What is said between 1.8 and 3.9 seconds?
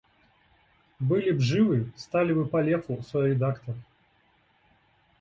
стали бы по Лефу соредактор.